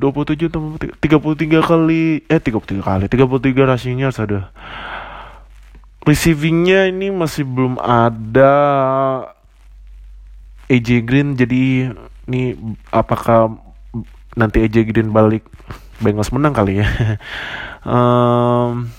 [0.01, 4.49] 27 33 kali eh 33 kali 33 rushingnya ada.
[6.03, 8.53] Receivingnya ini masih belum ada.
[10.67, 11.93] AJ Green jadi
[12.27, 12.57] ini
[12.89, 13.55] apakah
[14.33, 15.45] nanti AJ Green balik
[16.01, 16.87] Bengals menang kali ya.
[17.83, 18.95] Um,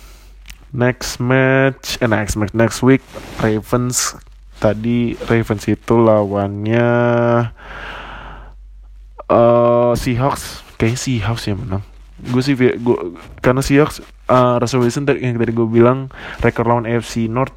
[0.76, 3.00] next match eh next match next week
[3.40, 4.12] Ravens.
[4.60, 6.92] Tadi Ravens itu lawannya
[9.30, 10.64] uh, Seahawks.
[10.76, 11.82] Kayak Seahawks ya menang.
[12.24, 12.96] Gue sih gue
[13.44, 16.08] karena Seahawks uh, Russell Wilson yang tadi gue bilang
[16.40, 17.54] rekor lawan AFC North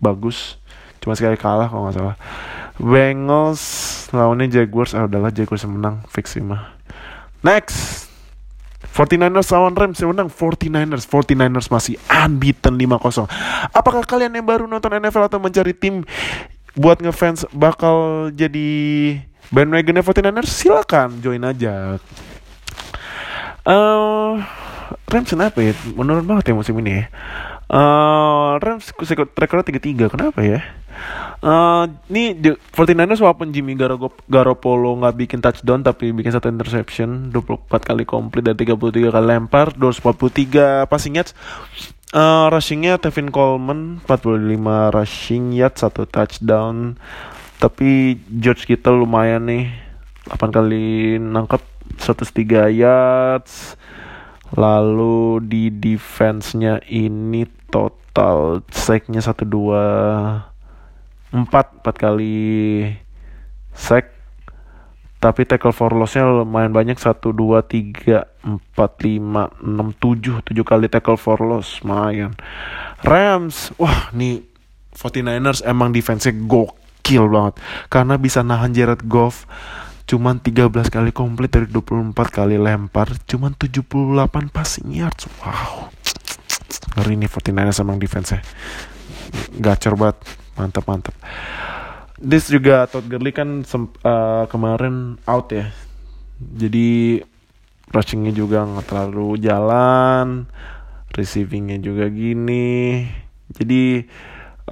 [0.00, 0.56] bagus.
[0.98, 2.16] Cuma sekali kalah kalau nggak salah.
[2.78, 3.62] Bengals
[4.14, 4.94] lawannya Jaguars.
[4.94, 6.06] Ah udahlah Jaguars yang menang.
[6.10, 6.78] Fix sih mah.
[7.42, 8.06] Next.
[8.78, 10.30] 49ers lawan Rams yang menang.
[10.30, 11.06] 49ers.
[11.06, 13.30] 49ers masih unbeaten 5-0
[13.72, 16.02] apakah kalian yang baru nonton NFL atau mencari tim
[16.78, 18.70] buat ngefans bakal jadi
[19.48, 21.96] bandwagon 49ers silakan join aja
[23.68, 24.40] uh,
[25.08, 25.72] Rams kenapa ya?
[25.96, 27.04] Menurun banget ya musim ini ya.
[27.68, 28.92] Uh, Rams
[29.36, 30.60] rekornya tiga tiga kenapa ya?
[31.38, 32.34] Uh, ini
[32.74, 33.78] 49ers walaupun Jimmy
[34.26, 39.70] Garoppolo nggak bikin touchdown tapi bikin satu interception 24 kali komplit dan 33 kali lempar
[39.78, 41.38] 243 passing yards
[42.10, 44.58] uh, rushingnya Tevin Coleman 45
[44.90, 46.98] rushing yards satu touchdown
[47.58, 49.70] tapi George kita lumayan nih
[50.30, 51.62] 8 kali nangkep
[51.98, 53.78] 103 yards
[54.56, 61.44] Lalu di defense-nya ini total sack-nya 1 2 4
[61.84, 62.88] 4 kali
[63.76, 64.16] sack.
[65.18, 67.34] Tapi tackle for loss-nya lumayan banyak 1 2
[67.66, 72.32] 3 4 5 6 7 7 kali tackle for loss lumayan.
[73.04, 74.40] Rams, wah nih
[74.96, 77.54] 49ers emang defense-nya gokil banget.
[77.88, 79.48] Karena bisa nahan Jared Goff
[80.08, 85.28] cuman 13 kali komplit dari 24 kali lempar cuman 78 passing yards.
[85.44, 85.92] Wow.
[86.96, 88.40] Ngeri nih 49ers emang defense nya
[89.60, 90.18] gacor banget.
[90.58, 91.14] Mantap mantap
[92.18, 95.70] This juga Todd Gurley kan uh, kemarin out ya.
[96.40, 97.22] Jadi
[97.94, 100.50] rushingnya juga nggak terlalu jalan
[101.14, 103.06] receivingnya juga gini.
[103.54, 104.02] Jadi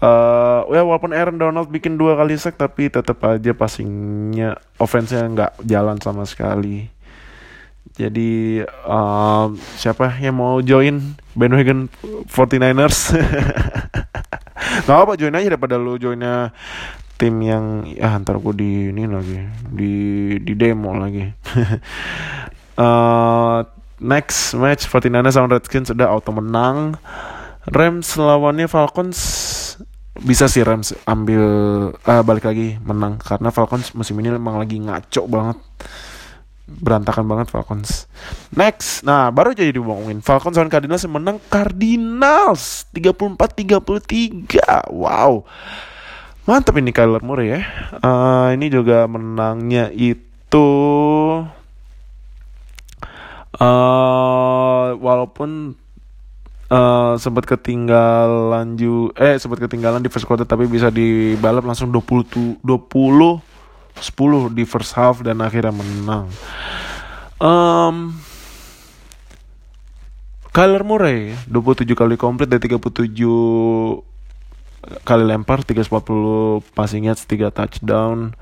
[0.01, 5.53] uh, ya walaupun Aaron Donald bikin dua kali sack tapi tetap aja passingnya offense-nya nggak
[5.65, 6.93] jalan sama sekali
[7.97, 11.89] Jadi um, siapa yang mau join bandwagon
[12.29, 13.17] 49ers?
[14.87, 16.53] Gak apa join aja daripada lu joinnya
[17.17, 19.41] tim yang ya antar gue di ini lagi
[19.73, 19.93] di
[20.45, 21.25] di demo lagi.
[22.77, 23.65] uh,
[24.13, 27.01] next match 49ers sama Redskins udah auto menang.
[27.67, 29.19] Rams lawannya Falcons
[30.23, 31.43] bisa sih Rams ambil
[31.93, 35.59] uh, balik lagi menang karena Falcons musim ini emang lagi ngaco banget
[36.67, 38.11] berantakan banget Falcons.
[38.51, 44.91] Next, nah baru jadi diomongin Falcons lawan Cardinals yang menang Cardinals 34-33.
[44.91, 45.47] Wow.
[46.47, 47.63] Mantap ini Kyler Murray ya.
[48.03, 50.71] Uh, ini juga menangnya itu
[53.63, 55.79] uh, walaupun
[56.71, 62.63] uh, sempat ketinggalan ju eh sempat ketinggalan di first quarter tapi bisa dibalap langsung 20
[62.63, 63.57] 20
[63.97, 66.29] 10 di first half dan akhirnya menang.
[67.41, 68.17] Um,
[70.53, 73.13] Kyler Murray 27 kali komplit dari 37
[75.05, 78.33] kali lempar 340 passing yards 3 touchdown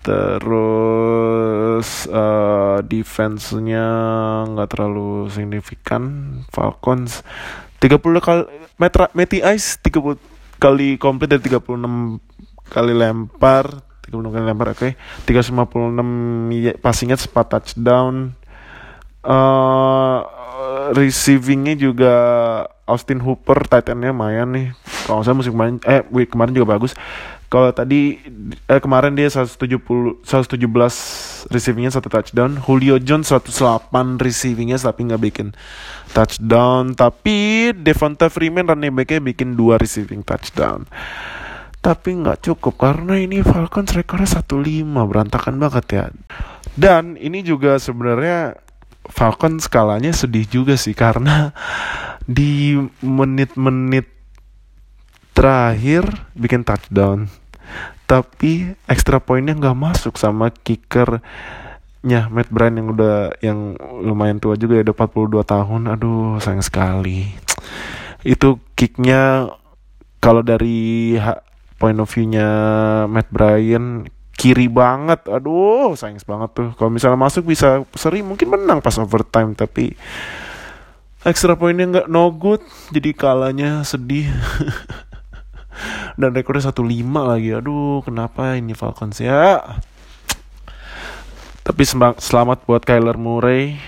[0.00, 3.86] terus uh, defense-nya
[4.48, 6.02] nggak terlalu signifikan.
[6.48, 7.20] Falcons
[7.80, 8.44] 30 kali
[8.80, 10.16] Metra Meti Ice 30
[10.60, 12.20] kali komplit dari 36
[12.72, 13.84] kali lempar.
[14.08, 14.88] 36 kali lempar oke.
[14.88, 14.92] okay.
[15.28, 18.32] 356 passingnya 4 touchdown.
[19.20, 20.24] Uh,
[20.96, 22.14] receivingnya juga
[22.88, 24.66] Austin Hooper tight endnya lumayan nih.
[25.04, 26.96] Kalau saya musim kemarin eh week kemarin juga bagus
[27.50, 28.14] kalau tadi
[28.70, 32.62] eh, kemarin dia 170 117 receivingnya satu touchdown.
[32.62, 33.90] Julio Jones 108
[34.22, 35.48] receivingnya tapi nggak bikin
[36.14, 36.94] touchdown.
[36.94, 40.86] Tapi Devonta Freeman running backnya bikin dua receiving touchdown.
[41.82, 46.04] Tapi nggak cukup karena ini Falcons rekornya 1-5 berantakan banget ya.
[46.78, 48.62] Dan ini juga sebenarnya
[49.10, 51.50] Falcon skalanya sedih juga sih karena
[52.30, 54.06] di menit-menit
[55.34, 56.06] terakhir
[56.38, 57.39] bikin touchdown
[58.10, 64.82] tapi extra poinnya nggak masuk sama kickernya Matt Bryan yang udah yang lumayan tua juga
[64.82, 65.82] ya udah 42 tahun.
[65.94, 67.30] Aduh sayang sekali.
[68.26, 69.46] Itu kicknya
[70.18, 71.14] kalau dari
[71.78, 72.48] point of view-nya
[73.06, 75.30] Matt Bryan kiri banget.
[75.30, 76.68] Aduh sayang banget tuh.
[76.74, 79.94] Kalau misalnya masuk bisa seri mungkin menang pas overtime tapi
[81.22, 82.58] extra poinnya nggak no good.
[82.90, 84.26] Jadi kalanya sedih
[86.16, 87.54] dan rekornya satu lima lagi.
[87.54, 89.20] Aduh kenapa ini Falcons?
[89.20, 89.60] Ya.
[91.60, 91.82] Tapi
[92.18, 93.78] selamat buat Kyler Murray.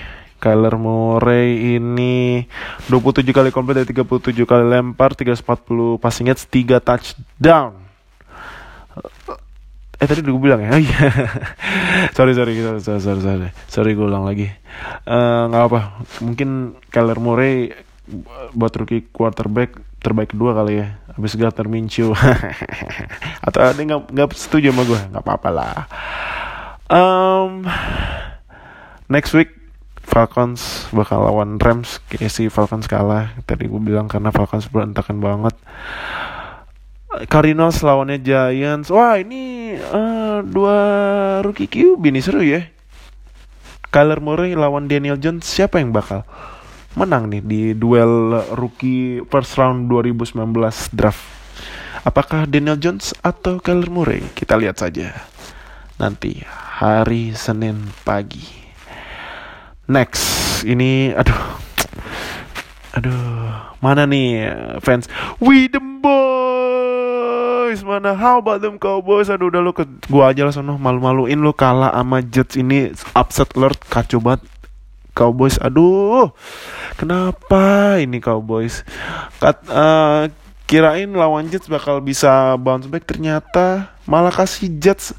[0.43, 2.43] Kyler Murray ini
[2.91, 7.79] 27 kali komplit dari 37 kali lempar 340 passing yards 3 touchdown.
[10.03, 10.71] Eh tadi udah gue bilang ya?
[10.75, 11.07] Oh, iya.
[12.19, 14.51] Sorry sorry sorry sorry sorry sorry, sorry gue ulang lagi.
[15.07, 15.81] Eh, nggak uh, apa
[16.19, 17.71] mungkin Kyler Murray
[18.51, 20.99] buat rookie quarterback terbaik kedua kali ya.
[21.15, 22.11] Habis Gardner Minshew
[23.47, 25.77] atau ada nggak nggak setuju sama gue nggak apa-apa lah.
[26.93, 27.65] Um,
[29.09, 29.55] next week
[30.03, 32.03] Falcons bakal lawan Rams.
[32.11, 33.33] Kayak si Falcons kalah.
[33.47, 35.55] Tadi gue bilang karena Falcons berantakan banget.
[37.31, 38.91] Cardinals lawannya Giants.
[38.91, 40.79] Wah ini uh, dua
[41.47, 42.67] rookie QB nih seru ya.
[43.93, 45.45] Kyler Murray lawan Daniel Jones.
[45.45, 46.27] Siapa yang bakal
[46.99, 50.37] menang nih di duel rookie first round 2019
[50.93, 51.23] draft?
[52.03, 54.23] Apakah Daniel Jones atau Kyler Murray?
[54.35, 55.15] Kita lihat saja
[55.97, 58.43] nanti hari Senin pagi.
[59.87, 61.43] Next, ini aduh,
[62.97, 64.51] aduh, mana nih
[64.83, 65.07] fans?
[65.39, 65.93] We the
[67.73, 71.41] Cowboys mana how about them Cowboys aduh udah lu ke gua aja lah sono malu-maluin
[71.41, 74.45] lu kalah sama Jets ini upset alert kacau banget
[75.13, 75.61] Cowboys.
[75.61, 76.33] Aduh
[76.97, 78.85] kenapa ini Cowboys?
[79.39, 80.29] Kat, uh,
[80.65, 83.05] kirain lawan Jets bakal bisa bounce back.
[83.05, 85.13] Ternyata malah kasih Jets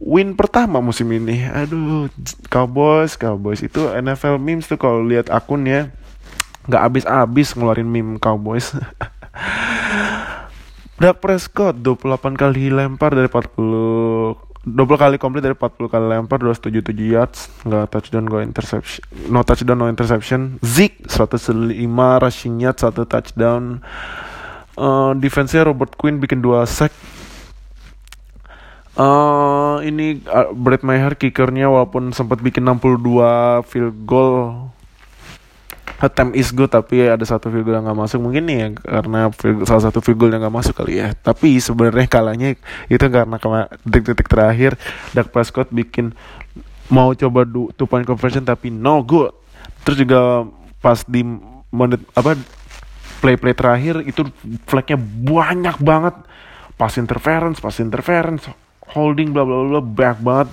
[0.00, 1.44] win pertama musim ini.
[1.50, 2.08] Aduh
[2.48, 3.60] Cowboys Cowboys.
[3.60, 5.90] Itu NFL memes tuh kalau lihat akunnya
[6.66, 8.70] nggak habis-habis ngeluarin meme Cowboys.
[10.96, 16.90] Dak Prescott 28 kali lempar dari 40 20 kali komplit dari 40 kali lempar 277
[16.98, 18.98] yards nggak touchdown go interception
[19.30, 20.58] no touchdown no interception.
[20.66, 21.70] Zeke 105
[22.18, 23.78] rushing yards 1 touchdown.
[24.76, 26.92] Uh, defense-nya Robert Quinn bikin 2 sack.
[28.96, 34.72] Uh, ini uh, Brett Maher kickernya walaupun sempat bikin 62 field goal
[35.96, 38.18] attempt is good tapi ada satu goal yang nggak masuk.
[38.20, 39.32] Mungkin nih ya karena
[39.64, 41.16] salah satu goal yang nggak masuk kali ya.
[41.16, 42.48] Tapi sebenarnya kalanya
[42.92, 44.76] itu karena detik-detik terakhir
[45.16, 46.12] Dak Prescott bikin
[46.86, 49.32] mau coba do two point conversion tapi no good.
[49.82, 50.44] Terus juga
[50.84, 51.24] pas di
[51.72, 52.36] menit apa
[53.24, 54.22] play play terakhir itu
[54.68, 56.14] flagnya banyak banget.
[56.76, 58.46] Pas interference pas interference
[58.92, 60.48] holding bla bla bla banyak banget.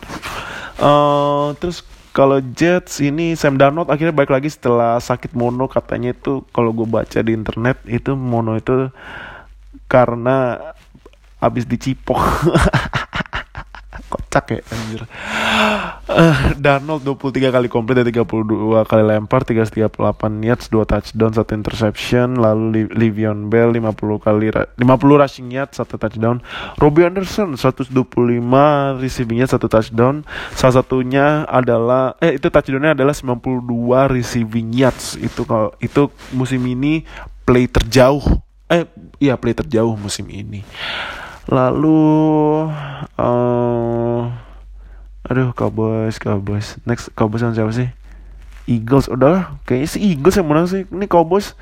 [0.80, 6.46] Uh, terus kalau Jets ini Sam Darnold akhirnya balik lagi setelah sakit mono katanya itu.
[6.54, 8.94] Kalau gue baca di internet itu mono itu
[9.90, 10.62] karena
[11.42, 12.22] habis dicipok.
[14.14, 15.02] Kocak ya anjir
[16.10, 19.90] uh, Darnold 23 kali komplit dan 32 kali lempar 338
[20.44, 26.44] yards 2 touchdown 1 interception lalu Livion Bell 50 kali 50 rushing yards 1 touchdown.
[26.78, 27.96] Robbie Anderson 125
[29.00, 30.28] receiving yards 1 touchdown.
[30.54, 33.64] Salah satunya adalah eh itu touchdownnya adalah 92
[34.12, 35.16] receiving yards.
[35.20, 37.08] Itu kalau itu musim ini
[37.48, 38.24] play terjauh.
[38.68, 38.88] Eh
[39.20, 40.64] iya play terjauh musim ini.
[41.52, 42.00] Lalu
[43.20, 44.03] uh,
[45.28, 46.80] aduh Cowboys Cowboys.
[46.88, 47.90] Next Cowboys sama siapa sih?
[48.64, 50.84] Eagles udahlah kayaknya sih Eagles yang menang sih.
[50.88, 51.56] Ini Cowboys.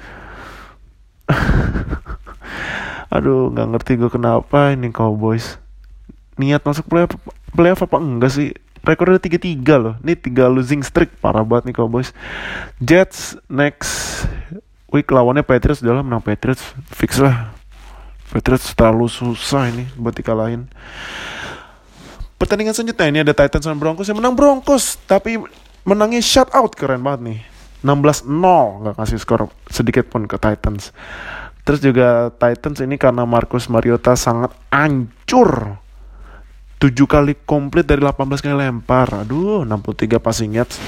[3.16, 5.58] Aduh nggak ngerti gue kenapa ini Cowboys.
[6.38, 7.18] Niat masuk playoff
[7.52, 8.50] playoff apa enggak sih?
[8.82, 9.96] Rekornya tiga tiga loh.
[10.02, 11.18] Ini tiga losing streak.
[11.22, 12.14] Parah banget nih Cowboys.
[12.82, 14.26] Jets next.
[14.90, 15.86] Week lawannya Patriots.
[15.86, 16.66] Udah menang Patriots.
[16.90, 17.54] Fix lah.
[18.34, 20.66] Patriots terlalu susah ini buat dikalahin.
[22.42, 25.38] Pertandingan selanjutnya ini ada Titans dan Broncos yang menang Broncos, tapi
[25.86, 27.40] menangnya shutout keren banget nih.
[27.86, 28.26] 16-0
[28.82, 30.90] nggak kasih skor sedikit pun ke Titans.
[31.62, 35.78] Terus juga Titans ini karena Marcus Mariota sangat ancur.
[36.82, 39.22] 7 kali komplit dari 18 kali lempar.
[39.22, 40.82] Aduh, 63 passing yards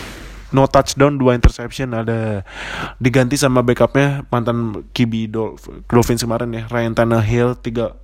[0.54, 2.46] no touchdown dua interception ada
[3.02, 5.34] diganti sama backupnya mantan QB
[5.90, 7.98] Dolphins kemarin ya Ryan Tannehill tiga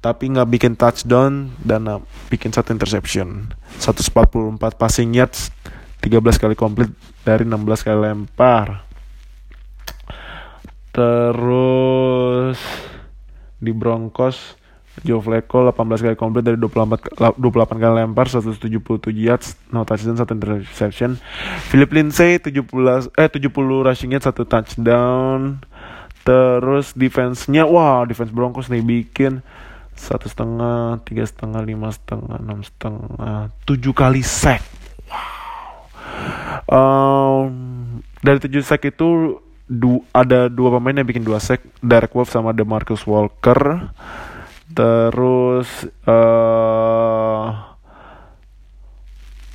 [0.00, 2.00] tapi nggak bikin touchdown dan uh,
[2.32, 3.52] bikin satu interception.
[3.84, 5.52] 144 passing yards
[6.00, 6.88] 13 kali komplit
[7.20, 8.88] dari 16 kali lempar.
[10.90, 12.58] Terus
[13.60, 14.56] di Broncos
[15.04, 17.36] Joe Flacco 18 kali komplit dari 24 28
[17.76, 21.20] kali lempar 177 yards no touchdown satu interception.
[21.68, 23.52] Philip Lindsay 17 eh 70
[23.84, 25.60] rushing yards satu touchdown.
[26.20, 29.40] Terus defense-nya wah defense Broncos nih bikin
[30.00, 34.64] satu setengah tiga setengah lima setengah enam setengah tujuh kali sack.
[35.04, 35.52] Wow.
[36.70, 37.52] Um,
[38.24, 42.56] dari tujuh sack itu du ada dua pemain yang bikin dua sack Derek Wolf sama
[42.56, 43.92] DeMarcus Walker.
[44.72, 45.68] Terus
[46.08, 47.44] uh,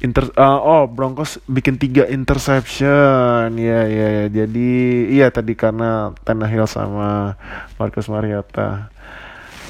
[0.03, 3.57] inter uh, oh Broncos bikin tiga interception.
[3.57, 4.25] Ya ya ya.
[4.29, 4.69] Jadi
[5.09, 7.33] iya tadi karena Tannehill sama
[7.81, 8.93] Marcus Mariota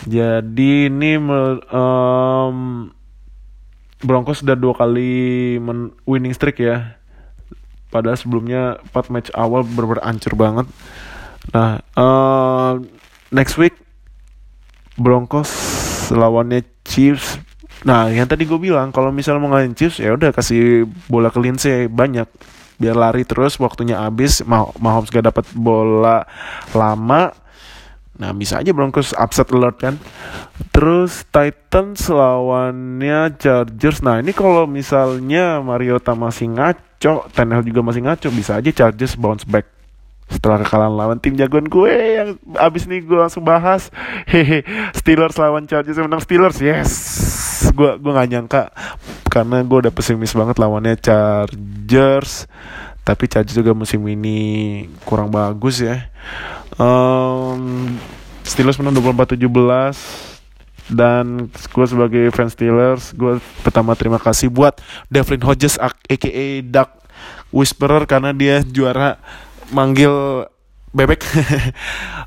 [0.05, 1.17] jadi ini
[1.73, 2.57] um,
[4.05, 7.01] Broncos sudah dua kali men winning streak ya.
[7.89, 10.67] Padahal sebelumnya 4 match awal bener-bener ancur banget.
[11.53, 12.77] Nah uh,
[13.33, 13.73] next week
[14.95, 15.49] Broncos
[16.13, 17.41] lawannya Chiefs.
[17.85, 21.41] Nah, yang tadi gue bilang kalau misalnya mau ngalahin Chiefs ya udah kasih bola ke
[21.41, 22.29] Lindsay banyak.
[22.75, 24.43] Biar lari terus waktunya habis.
[24.45, 26.27] Mah Mahomes gak dapat bola
[26.75, 27.44] lama
[28.15, 29.95] Nah bisa aja Broncos upset alert kan?
[30.71, 33.99] Terus Titans lawannya Chargers.
[33.99, 39.43] Nah ini kalau misalnya Mariota masih ngaco Tannehill juga masih ngaco Bisa aja Chargers bounce
[39.43, 39.67] back.
[40.25, 43.93] Setelah kekalahan lawan tim jagoan gue yang abis nih gue langsung bahas.
[44.25, 44.63] Hehe
[44.95, 46.57] Steelers lawan Chargers menang Steelers.
[46.63, 46.91] Yes.
[47.75, 48.63] Gue gue nggak nyangka
[49.27, 52.47] karena gue udah pesimis banget lawannya Chargers.
[53.05, 54.39] Tapi Chargers juga musim ini
[55.03, 56.07] kurang bagus ya.
[56.79, 57.34] Um,
[58.55, 59.35] Steelers menang 24-17
[60.95, 64.79] dan gue sebagai fans Steelers gue pertama terima kasih buat
[65.11, 67.03] Devlin Hodges aka Duck
[67.51, 69.19] Whisperer karena dia juara
[69.75, 70.47] manggil
[70.95, 71.21] bebek.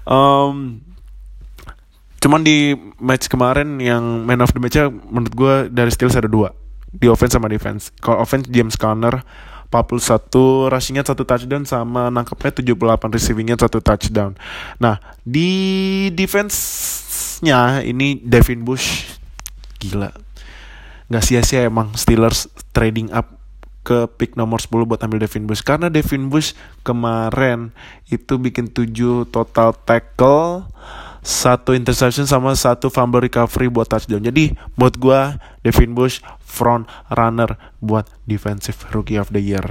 [0.09, 0.81] Um,
[2.17, 6.57] cuman di match kemarin yang man of the match menurut gue dari Steelers ada dua.
[6.88, 7.93] Di offense sama defense.
[8.01, 9.21] Kalau offense James Conner
[9.69, 14.33] 41 rushingnya satu touchdown sama nangkepnya 78 receivingnya satu touchdown.
[14.81, 19.05] Nah di defense-nya ini Devin Bush
[19.77, 20.09] gila.
[21.13, 23.37] Nggak sia-sia emang Steelers trading up
[23.85, 25.64] ke pick nomor 10 buat ambil Devin Bush.
[25.64, 26.53] Karena Devin Bush
[26.85, 27.73] kemarin
[28.12, 30.69] itu bikin 7 total tackle
[31.23, 34.23] satu interception sama satu fumble recovery buat touchdown.
[34.23, 39.64] Jadi buat gue Devin Bush front runner buat defensive rookie of the year.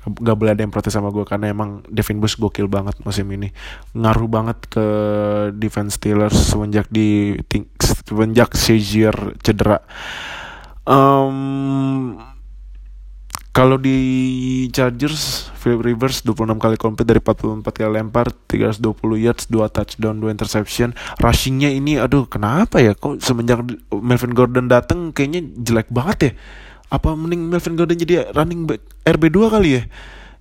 [0.00, 3.52] Gak boleh ada yang protes sama gue karena emang Devin Bush gokil banget musim ini.
[3.92, 4.86] Ngaruh banget ke
[5.60, 7.36] defense Steelers semenjak di
[8.08, 9.84] semenjak Shazier cedera.
[10.88, 12.16] Um,
[13.50, 13.98] kalau di
[14.70, 20.30] Chargers Philip Rivers 26 kali komplit dari 44 kali lempar 320 yards 2 touchdown 2
[20.30, 20.94] interception.
[21.18, 22.94] Rushingnya ini aduh kenapa ya?
[22.94, 26.32] Kok semenjak Melvin Gordon dateng kayaknya jelek banget ya?
[26.94, 29.82] Apa mending Melvin Gordon jadi running back RB2 kali ya?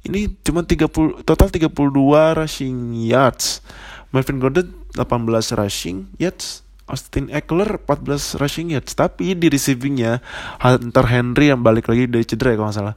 [0.06, 3.66] Ini cuma 30 total 32 rushing yards.
[4.14, 8.98] Melvin Gordon 18 rushing yards Austin Eckler 14 rushing yards.
[8.98, 10.20] Tapi di receivingnya
[10.60, 12.96] Hunter Henry yang balik lagi dari cedera ya kalau nggak salah.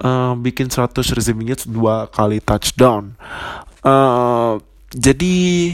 [0.00, 3.16] Uh, bikin 100 receiving yards dua kali touchdown.
[3.80, 4.60] Uh,
[4.92, 5.72] jadi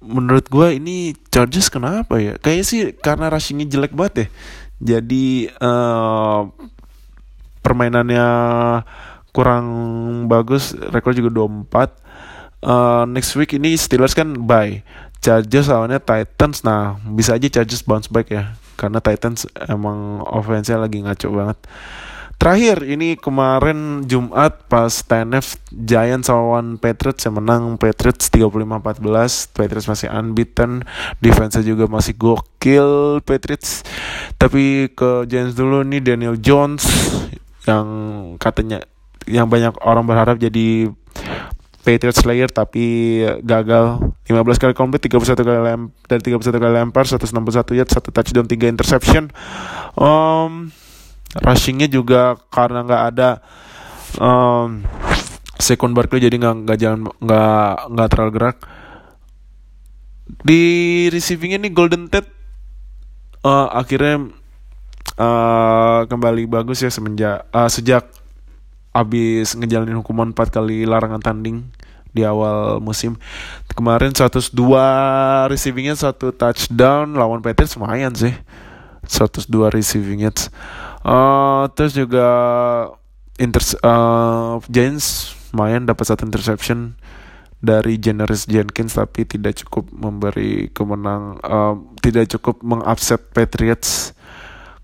[0.00, 2.40] menurut gue ini Chargers kenapa ya?
[2.40, 4.28] Kayaknya sih karena rushingnya jelek banget ya
[4.80, 6.48] jadi uh,
[7.60, 8.26] permainannya
[9.30, 9.66] kurang
[10.26, 14.80] bagus rekor juga 24 uh, next week ini Steelers kan bye
[15.20, 16.64] Chargers lawannya Titans.
[16.64, 21.58] Nah bisa aja Chargers bounce back ya karena Titans emang offense-nya lagi ngaco banget.
[22.40, 27.76] Terakhir ini kemarin Jumat pas TNF Giants lawan Patriots yang menang.
[27.76, 30.80] Patriots 35-14 Patriots masih unbeaten
[31.20, 33.84] defense juga masih gokil Patriots.
[34.40, 36.88] Tapi ke Giants dulu nih Daniel Jones
[37.68, 37.84] yang
[38.40, 38.88] katanya
[39.28, 40.88] yang banyak orang berharap jadi
[41.84, 47.74] Patriots Slayer tapi gagal 15 kali komplit 31 kali lem dari 31 kali lempar 161
[47.74, 49.24] yard 1 touchdown 3 interception.
[49.98, 50.70] Um,
[51.34, 53.42] rushingnya juga karena nggak ada
[54.22, 54.86] um,
[55.58, 58.56] second Barkley jadi nggak nggak jalan nggak nggak terlalu gerak.
[60.30, 60.62] Di
[61.10, 62.30] receivingnya nih Golden Tate
[63.42, 64.30] uh, akhirnya
[65.18, 68.06] uh, kembali bagus ya semenjak uh, sejak
[68.90, 71.70] abis ngejalanin hukuman 4 kali larangan tanding
[72.10, 73.16] di awal musim.
[73.72, 74.50] Kemarin 102
[75.50, 78.34] receivingnya satu touchdown lawan Patriots lumayan sih.
[79.06, 80.30] 102 receivingnya.
[81.00, 82.28] Uh, terus juga
[83.40, 86.94] inter uh, Giants lumayan dapat satu interception
[87.60, 94.16] dari Generous Jenkins tapi tidak cukup memberi kemenang uh, tidak cukup mengupset Patriots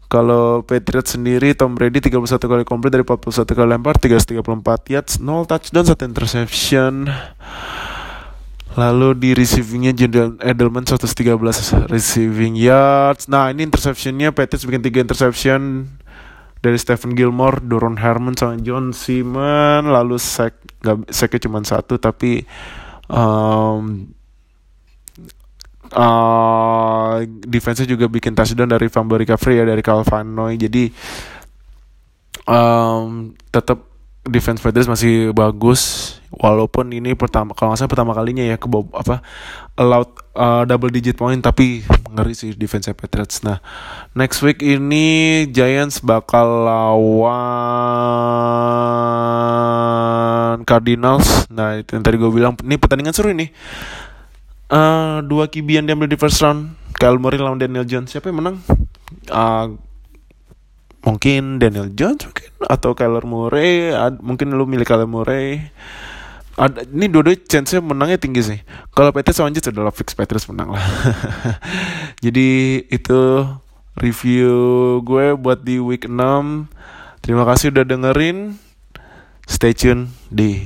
[0.07, 5.51] kalau Patriots sendiri Tom Brady 31 kali komplit dari 41 kali lempar 334 yards 0
[5.51, 7.11] touchdown 1 interception
[8.77, 13.25] Lalu di receivingnya Jordan Edelman 113 receiving yards.
[13.25, 15.61] Nah ini interceptionnya Patriots bikin 3 interception
[16.61, 19.89] dari Stephen Gilmore, Doron Herman sama John Simon.
[19.89, 22.45] Lalu sack, gak, sacknya cuma satu tapi
[23.09, 24.13] um,
[25.93, 30.59] uh, defense juga bikin touchdown dari fumble recovery ya dari Calvin Noy.
[30.59, 30.91] Jadi
[32.49, 33.79] um, tetap
[34.27, 36.15] defense Patriots masih bagus.
[36.37, 39.23] Walaupun ini pertama kalau nggak salah pertama kalinya ya ke apa
[39.79, 41.81] allowed uh, double digit point tapi
[42.13, 43.41] ngeri sih defense Patriots.
[43.47, 43.63] Nah
[44.13, 47.39] next week ini Giants bakal lawan
[50.67, 51.49] Cardinals.
[51.49, 53.49] Nah itu yang tadi gue bilang ini pertandingan seru ini
[54.71, 58.09] uh, dua kibian diambil di first round Kyle Murray lawan Daniel Jones.
[58.11, 58.57] Siapa yang menang?
[59.29, 59.77] Uh,
[61.05, 62.51] mungkin Daniel Jones mungkin.
[62.67, 65.61] Atau Kyler Murray ad, mungkin lu milih Kyler Murray.
[66.57, 68.59] Ada ini dua-dua chance menangnya tinggi sih.
[68.97, 70.81] Kalau Patriots sama Jets adalah fix Patriots menang lah.
[72.25, 73.45] Jadi itu
[74.01, 74.53] review
[75.05, 76.17] gue buat di week 6
[77.21, 78.57] terima kasih udah dengerin.
[79.45, 80.65] Stay tune di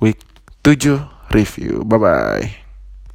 [0.00, 0.24] week
[0.64, 1.04] 7
[1.36, 1.84] review.
[1.84, 2.65] Bye bye